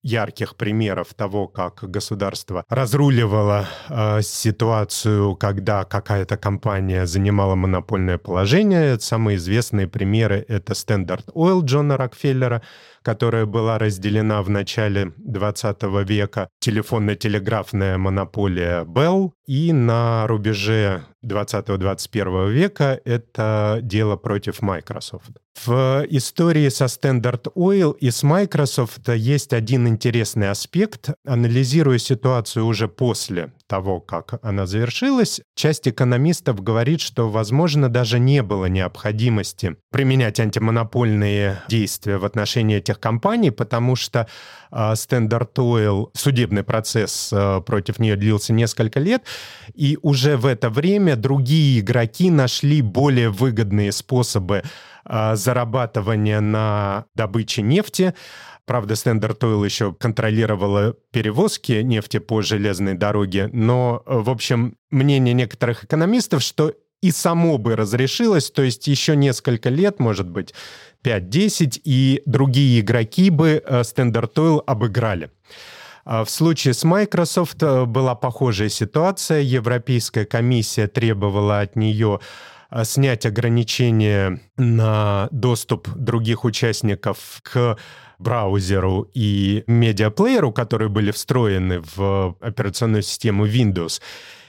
[0.04, 9.00] ярких примеров того, как государство разруливало э, ситуацию, когда какая-то компания занимала монопольное положение.
[9.00, 12.62] Самые известные примеры— это Standard Oil Джона Рокфеллера,
[13.04, 23.00] которая была разделена в начале 20 века, телефонно-телеграфная монополия Bell, и на рубеже 20-21 века
[23.04, 25.32] это дело против Microsoft.
[25.66, 31.10] В истории со Standard Oil и с Microsoft есть один интересный аспект.
[31.26, 38.44] Анализируя ситуацию уже после того, как она завершилась, часть экономистов говорит, что, возможно, даже не
[38.44, 44.28] было необходимости применять антимонопольные действия в отношении этих компаний, потому что
[44.72, 49.24] а, Standard Oil, судебный процесс а, против нее длился несколько лет,
[49.74, 54.64] и уже в это время другие игроки нашли более выгодные способы
[55.06, 58.14] а, зарабатывания на добыче нефти.
[58.72, 65.84] Правда, Standard Oil еще контролировала перевозки нефти по железной дороге, но, в общем, мнение некоторых
[65.84, 70.54] экономистов, что и само бы разрешилось, то есть еще несколько лет, может быть,
[71.04, 75.32] 5-10, и другие игроки бы э, Standard Oil обыграли.
[76.06, 79.42] А в случае с Microsoft э, была похожая ситуация.
[79.42, 87.78] Европейская комиссия требовала от нее э, снять ограничения на доступ других участников к
[88.20, 94.02] браузеру и медиаплееру, которые были встроены в операционную систему Windows.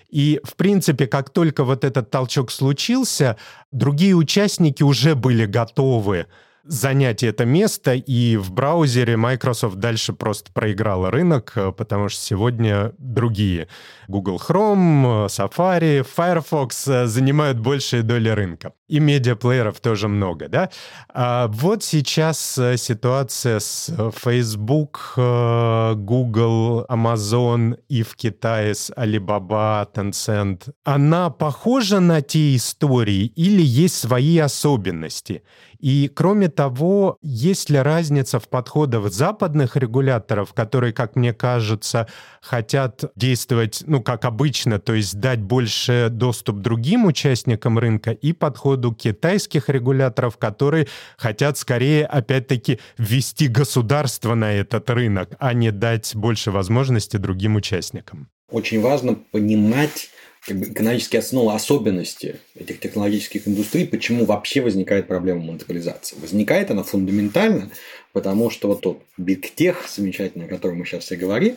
[0.09, 3.39] И, в принципе, как только вот этот толчок случился,
[3.71, 6.27] другие участники уже были готовы
[6.65, 12.93] занять это место, и в браузере Microsoft дальше просто проиграла рынок, э, потому что сегодня
[12.99, 13.69] другие
[14.09, 18.73] Google Chrome, Safari, Firefox э, занимают большие доли рынка.
[18.89, 20.71] И медиаплееров тоже много, да?
[21.13, 30.73] А вот сейчас э, ситуация с Facebook, Google, Amazon и в Китае с Alibaba, Tencent.
[30.85, 35.43] Она похожа на те истории или есть свои особенности?
[35.83, 42.07] И кроме того, есть ли разница в подходах западных регуляторов, которые, как мне кажется,
[42.41, 48.93] хотят действовать, ну, как обычно, то есть дать больше доступ другим участникам рынка, и подходу
[48.93, 56.53] китайских регуляторов, которые хотят скорее, опять-таки, ввести государство на этот рынок, а не дать больше
[56.53, 58.29] возможностей другим участникам.
[58.53, 60.11] Очень важно понимать
[60.47, 66.17] как бы, экономические основы, особенности этих технологических индустрий, почему вообще возникает проблема монополизации.
[66.21, 67.71] Возникает она фундаментально,
[68.13, 71.57] потому что вот тот Big Tech, замечательный, о котором мы сейчас все говорим,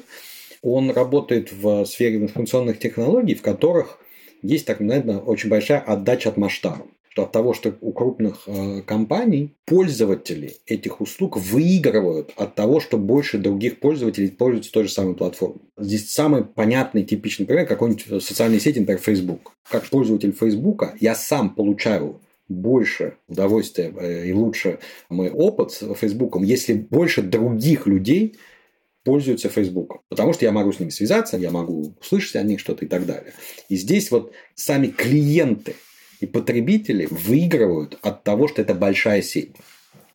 [0.61, 3.99] он работает в сфере информационных технологий, в которых
[4.41, 6.85] есть, так, наверное, очень большая отдача от масштаба
[7.23, 13.37] от того, что у крупных э, компаний пользователи этих услуг выигрывают от того, что больше
[13.37, 15.61] других пользователей пользуются той же самой платформой.
[15.77, 19.53] Здесь самый понятный, типичный пример какой-нибудь социальной сети, например, Facebook.
[19.69, 26.37] Как пользователь Facebook я сам получаю больше удовольствия э, и лучше мой опыт с Facebook,
[26.41, 28.37] если больше других людей
[29.05, 30.01] пользуются Facebook.
[30.09, 33.05] Потому что я могу с ними связаться, я могу услышать о них что-то и так
[33.05, 33.33] далее.
[33.69, 35.75] И здесь вот сами клиенты
[36.19, 39.51] и потребители выигрывают от того, что это большая сеть.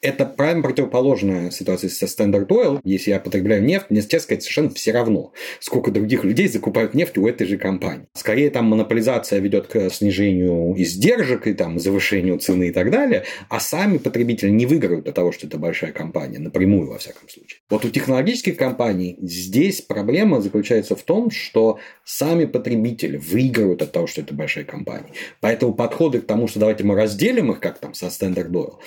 [0.02, 2.80] Это прямо противоположная ситуация со Standard Oil.
[2.84, 7.18] Если я потребляю нефть, мне, честно сказать, совершенно все равно, сколько других людей закупают нефть
[7.18, 8.06] у этой же компании.
[8.14, 13.60] Скорее, там монополизация ведет к снижению издержек и там, завышению цены и так далее, а
[13.60, 17.60] сами потребители не выиграют от того, что это большая компания, напрямую, во всяком случае.
[17.68, 24.06] Вот у технологических компаний здесь проблема заключается в том, что сами потребители выигрывают от того,
[24.06, 25.12] что это большая компания.
[25.40, 28.78] Поэтому подходы к тому, что давайте мы разделим их, как там со Standard Oil,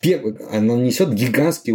[0.00, 1.74] первый, она несет гигантский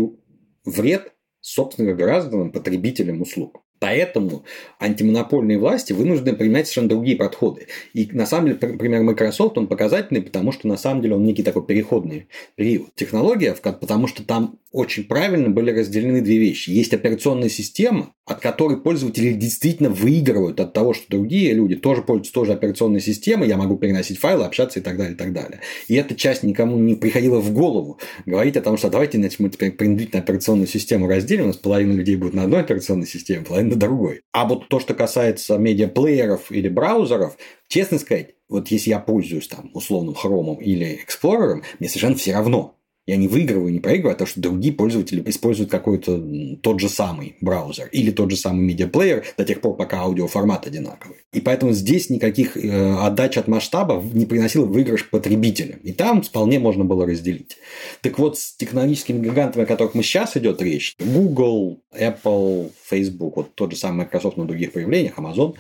[0.66, 3.62] вред собственным гражданам, потребителям услуг.
[3.80, 4.46] Поэтому
[4.80, 7.68] антимонопольные власти вынуждены принимать совершенно другие подходы.
[7.94, 11.44] И на самом деле пример Microsoft, он показательный, потому что на самом деле он некий
[11.44, 12.96] такой переходный период.
[12.96, 16.70] Технология, потому что там очень правильно были разделены две вещи.
[16.70, 22.34] Есть операционная система, от которой пользователи действительно выигрывают от того, что другие люди тоже пользуются
[22.34, 25.62] тоже операционной системой, я могу переносить файлы, общаться и так далее, и так далее.
[25.88, 29.50] И эта часть никому не приходила в голову говорить о том, что давайте значит, мы
[29.50, 33.76] теперь принудительно операционную систему разделим, у нас половина людей будет на одной операционной системе, половина
[33.76, 34.24] на другой.
[34.34, 37.38] А вот то, что касается медиаплееров или браузеров,
[37.70, 42.76] честно сказать, вот если я пользуюсь там условным Chrome или Explorer, мне совершенно все равно.
[43.08, 46.20] Я не выигрываю, не проигрываю, а то, что другие пользователи используют какой-то
[46.62, 51.18] тот же самый браузер или тот же самый медиаплеер до тех пор, пока аудиоформат одинаковый.
[51.32, 55.80] И поэтому здесь никаких э, отдач от масштаба не приносил выигрыш потребителям.
[55.84, 57.58] И там вполне можно было разделить.
[58.02, 63.54] Так вот, с технологическими гигантами, о которых мы сейчас идет речь, Google, Apple, Facebook, вот
[63.54, 65.54] тот же самый Microsoft на других проявлениях, Amazon,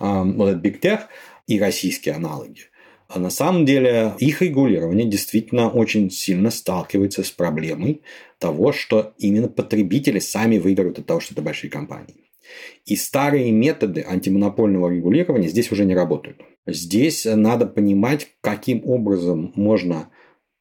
[0.00, 1.02] э, вот этот Big Tech
[1.46, 2.62] и российские аналоги–
[3.08, 8.02] а на самом деле их регулирование действительно очень сильно сталкивается с проблемой
[8.38, 12.30] того, что именно потребители сами выиграют от того, что это большие компании.
[12.84, 16.40] И старые методы антимонопольного регулирования здесь уже не работают.
[16.66, 20.10] Здесь надо понимать, каким образом можно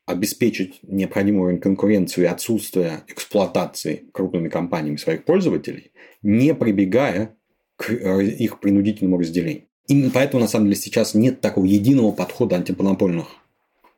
[0.06, 5.92] обеспечить необходимую уровень конкуренции и отсутствие эксплуатации крупными компаниями своих пользователей,
[6.22, 7.36] не прибегая
[7.76, 9.68] к их принудительному разделению.
[9.88, 13.28] Именно поэтому, на самом деле, сейчас нет такого единого подхода антимонопольных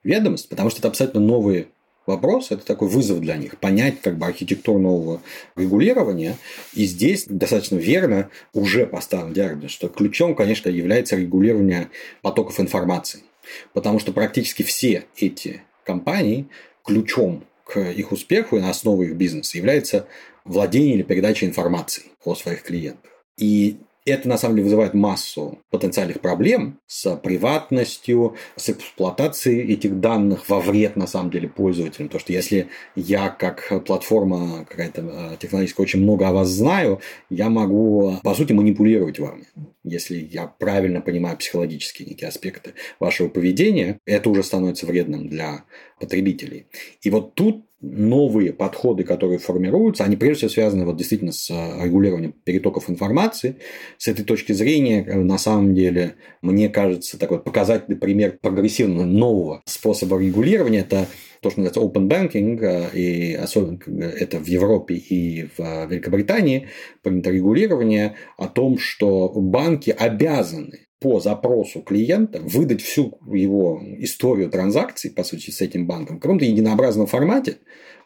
[0.04, 1.68] ведомств, потому что это абсолютно новые
[2.06, 5.22] вопросы, это такой вызов для них, понять как бы архитектуру нового
[5.56, 6.38] регулирования.
[6.74, 11.90] И здесь достаточно верно уже поставлен диагноз, что ключом, конечно, является регулирование
[12.22, 13.22] потоков информации.
[13.74, 16.48] Потому что практически все эти компании
[16.84, 20.08] ключом к их успеху и на основе их бизнеса является
[20.46, 23.12] владение или передача информации о своих клиентах.
[23.38, 30.50] И это на самом деле вызывает массу потенциальных проблем с приватностью, с эксплуатацией этих данных
[30.50, 32.08] во вред на самом деле пользователям.
[32.08, 37.50] Потому что если я как платформа какая-то э, технологическая очень много о вас знаю, я
[37.50, 39.46] могу по сути манипулировать вами.
[39.84, 45.64] Если я правильно понимаю психологические некие аспекты вашего поведения, это уже становится вредным для
[46.00, 46.68] потребителей.
[47.02, 51.86] И вот тут новые подходы, которые формируются, они прежде всего связаны вот действительно с э,
[51.86, 53.56] регулированием перетоков информации.
[53.98, 59.62] С этой точки зрения, э, на самом деле, мне кажется, такой показательный пример прогрессивного нового
[59.66, 61.08] способа регулирования– это
[61.42, 66.68] то, что называется open banking, э, и особенно это в Европе и в Великобритании
[67.02, 75.12] принято регулирование о том, что банки обязаны по запросу клиента выдать всю его историю транзакций,
[75.12, 77.58] по сути, с этим банком в каком-то единообразном формате,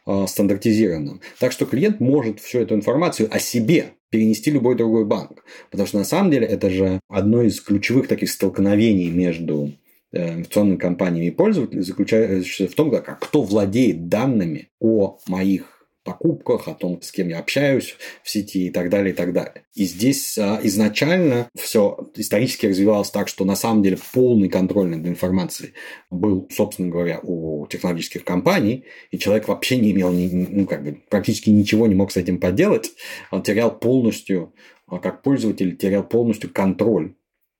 [0.06, 1.20] а, стандартизированном.
[1.38, 5.44] Так что клиент может всю эту информацию о себе перенести любой другой банк.
[5.70, 9.72] Потому что на самом деле это же одно из ключевых таких столкновений между
[10.12, 15.73] э, информационными компаниями и пользователями заключается в том, как, кто владеет данными о моих
[16.04, 19.64] покупках, о том, с кем я общаюсь в сети и так далее, и так далее.
[19.74, 25.06] И здесь а, изначально все исторически развивалось так, что на самом деле полный контроль над
[25.06, 25.72] информацией
[26.10, 31.50] был, собственно говоря, у технологических компаний, и человек вообще не имел, ну, как бы, практически
[31.50, 32.92] ничего не мог с этим поделать.
[33.30, 34.52] Он терял полностью,
[34.86, 37.14] а, как пользователь, терял полностью контроль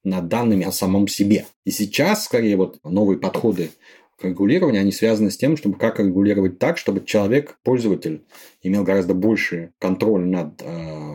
[0.05, 1.47] над данными о самом себе.
[1.65, 3.71] И сейчас, скорее, вот новые подходы
[4.23, 8.25] регулирования, они связаны с тем, чтобы как регулировать так, чтобы человек, пользователь,
[8.63, 10.67] имел гораздо больше контроль над э,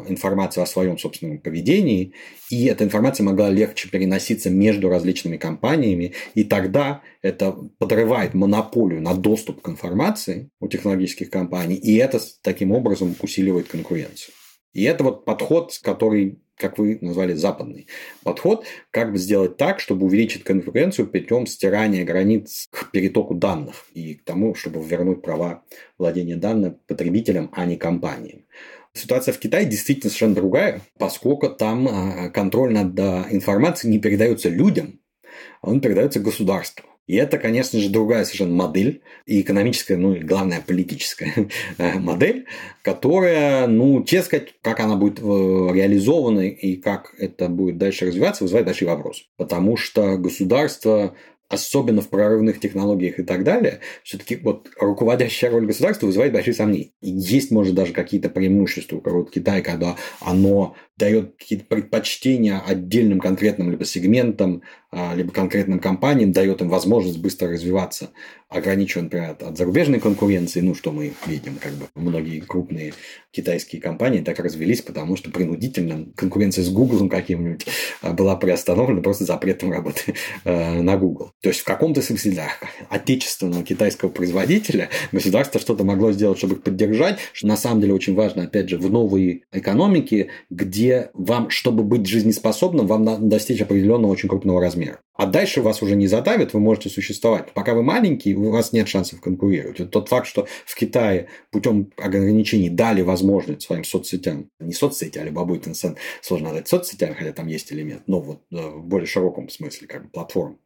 [0.07, 2.13] информацией о своем собственном поведении,
[2.49, 9.13] и эта информация могла легче переноситься между различными компаниями, и тогда это подрывает монополию на
[9.13, 14.33] доступ к информации у технологических компаний, и это таким образом усиливает конкуренцию.
[14.73, 17.87] И это вот подход, который как вы назвали, западный
[18.23, 24.15] подход, как бы сделать так, чтобы увеличить конкуренцию путем стирания границ к перетоку данных и
[24.15, 25.63] к тому, чтобы вернуть права
[25.97, 28.43] владения данными потребителям, а не компаниям.
[28.93, 34.49] Ситуация в Китае действительно совершенно другая, поскольку там а, контроль над а, информацией не передается
[34.49, 34.99] людям,
[35.61, 36.85] а он передается государству.
[37.09, 41.33] И это, конечно же, другая совершенно модель, и экономическая, ну и главное, политическая
[41.95, 42.45] модель,
[42.83, 48.43] которая, ну, честно сказать, как она будет э, реализована и как это будет дальше развиваться,
[48.43, 49.23] вызывает большие вопросы.
[49.37, 51.15] Потому что государство
[51.49, 56.91] особенно в прорывных технологиях и так далее, все-таки вот руководящая роль государства вызывает большие сомнения.
[57.01, 63.19] И есть, может, даже какие-то преимущества у кого Китая, когда оно дает какие-то предпочтения отдельным
[63.19, 68.09] конкретным либо сегментам либо конкретным компаниям, дает им возможность быстро развиваться,
[68.49, 72.93] ограничивая, например, от, зарубежной конкуренции, ну, что мы видим, как бы многие крупные
[73.31, 77.67] китайские компании так развелись, потому что принудительно конкуренция с Google каким-нибудь
[78.01, 80.15] а, была приостановлена просто запретом работы
[80.45, 81.31] э, на Google.
[81.41, 82.49] То есть в каком-то смысле для
[82.89, 88.15] отечественного китайского производителя государство что-то могло сделать, чтобы их поддержать, что на самом деле очень
[88.15, 94.11] важно, опять же, в новой экономике, где вам, чтобы быть жизнеспособным, вам надо достичь определенного
[94.11, 95.01] очень крупного размера размер.
[95.13, 97.51] А дальше вас уже не задавят, вы можете существовать.
[97.53, 99.79] Пока вы маленький, у вас нет шансов конкурировать.
[99.79, 105.23] Вот тот факт, что в Китае путем ограничений дали возможность своим соцсетям, не соцсети, а
[105.25, 109.87] любой Tencent, сложно назвать соцсетями, хотя там есть элемент, но вот в более широком смысле,
[109.87, 110.57] как бы платформ,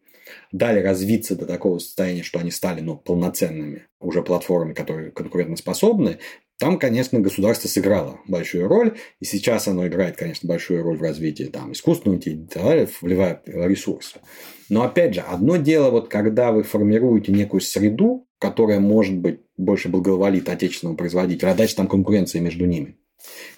[0.52, 6.20] дали развиться до такого состояния, что они стали ну, полноценными уже платформами, которые конкурентоспособны,
[6.60, 11.46] там, конечно, государство сыграло большую роль, и сейчас оно играет, конечно, большую роль в развитии
[11.46, 14.20] там, искусственного интеллекта, вливая ресурсы.
[14.70, 19.90] Но, опять же, одно дело, вот когда вы формируете некую среду, которая, может быть, больше
[19.90, 22.98] благоволит отечественному производителю, а дальше там конкуренция между ними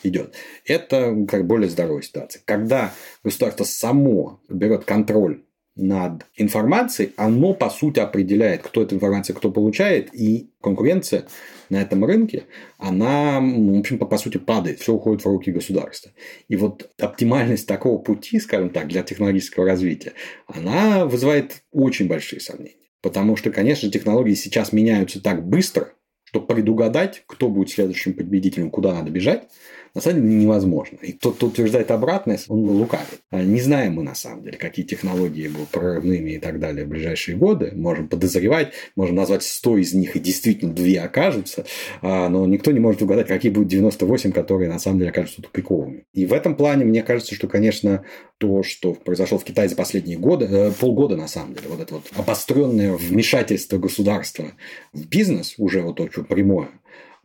[0.04, 0.34] идет.
[0.66, 2.42] Это как более здоровая ситуация.
[2.46, 2.94] Когда
[3.24, 5.45] государство само берет контроль
[5.76, 11.26] над информацией, оно по сути определяет, кто эту информацию, кто получает, и конкуренция
[11.70, 12.44] на этом рынке,
[12.78, 16.12] она, в общем, по, по сути, падает, все уходит в руки государства.
[16.48, 20.14] И вот оптимальность такого пути, скажем так, для технологического развития,
[20.48, 22.76] она вызывает очень большие сомнения.
[23.02, 25.90] Потому что, конечно, технологии сейчас меняются так быстро,
[26.24, 29.48] что предугадать, кто будет следующим победителем, куда надо бежать,
[29.96, 30.98] на самом деле невозможно.
[31.02, 33.22] И тот, кто утверждает обратное, он лукавит.
[33.32, 36.90] А не знаем мы, на самом деле, какие технологии будут прорывными и так далее в
[36.90, 37.72] ближайшие годы.
[37.74, 41.66] Можем подозревать, можем назвать 100 из них, и действительно две окажутся,
[42.02, 46.04] а, но никто не может угадать, какие будут 98, которые на самом деле окажутся тупиковыми.
[46.14, 48.04] И в этом плане мне кажется, что, конечно,
[48.38, 51.94] то, что произошло в Китае за последние годы, э, полгода на самом деле, вот это
[51.94, 54.52] вот обостренное вмешательство государства
[54.92, 56.68] в бизнес, уже вот что прямое,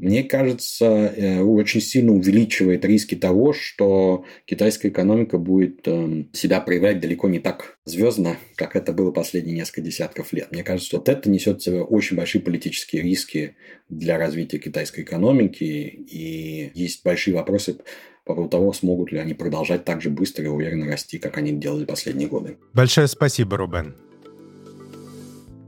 [0.01, 7.01] мне кажется, э, очень сильно увеличивает риски того, что китайская экономика будет эм, себя проявлять
[7.01, 10.53] далеко не так звездно, как это было последние несколько десятков лет.
[10.53, 13.57] Мне кажется, вот это несет в себе очень большие политические риски
[13.91, 17.77] для развития китайской экономики, и есть большие вопросы
[18.25, 21.53] по поводу того, смогут ли они продолжать так же быстро и уверенно расти, как они
[21.53, 22.57] делали последние годы.
[22.73, 23.95] Большое спасибо, Рубен.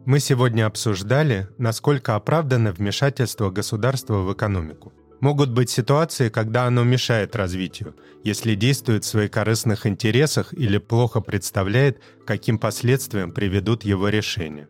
[0.05, 4.93] Мы сегодня обсуждали, насколько оправдано вмешательство государства в экономику.
[5.21, 7.95] Могут быть ситуации, когда оно мешает развитию,
[8.25, 14.69] если действует в своих корыстных интересах или плохо представляет, каким последствиям приведут его решения.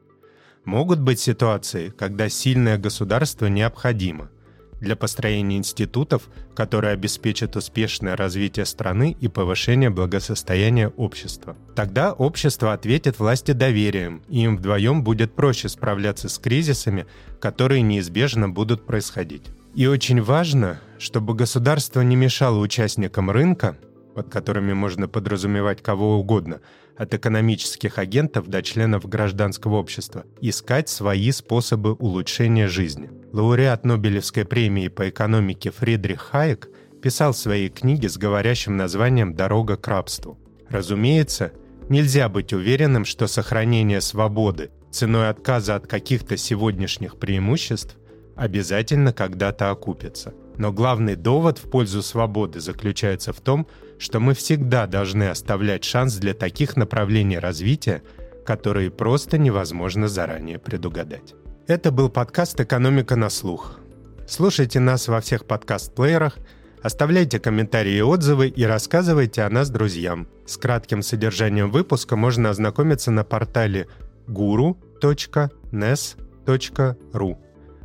[0.67, 4.31] Могут быть ситуации, когда сильное государство необходимо–
[4.83, 11.57] для построения институтов, которые обеспечат успешное развитие страны и повышение благосостояния общества.
[11.75, 17.07] Тогда общество ответит власти доверием, и им вдвоем будет проще справляться с кризисами,
[17.41, 19.45] которые неизбежно будут происходить.
[19.75, 23.79] И очень важно, чтобы государство не мешало участникам рынка,
[24.15, 26.61] под которыми можно подразумевать кого угодно,
[26.97, 34.89] от экономических агентов до членов гражданского общества, искать свои способы улучшения жизни– Лауреат Нобелевской премии
[34.89, 36.69] по экономике Фридрих Хайек
[37.01, 40.39] писал в своей книге с говорящим названием «Дорога к рабству».
[40.69, 41.53] Разумеется,
[41.89, 47.97] нельзя быть уверенным, что сохранение свободы ценой отказа от каких-то сегодняшних преимуществ
[48.37, 50.35] обязательно когда-то окупится.
[50.59, 53.67] Но главный довод в пользу свободы заключается в том,
[54.03, 58.03] что мы всегда должны оставлять шанс для таких направлений развития,
[58.45, 61.35] которые просто невозможно заранее предугадать.
[61.69, 63.79] Это был подкаст «Экономика на слух».
[64.27, 66.37] Слушайте нас во всех подкаст-плеерах,
[66.83, 70.27] оставляйте комментарии и отзывы и рассказывайте о нас друзьям.
[70.47, 73.87] С кратким содержанием выпуска можно ознакомиться на портале
[74.27, 74.97] guru.nes.ru,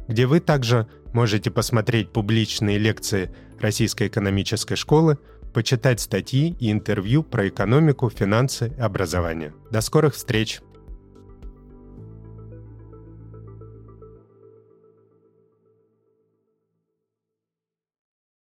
[0.08, 5.20] где вы также можете посмотреть публичные лекции Российской экономической школы,
[5.58, 9.56] почитать статьи и интервью про экономику, финансы и образование.
[9.72, 10.62] До скорых встреч!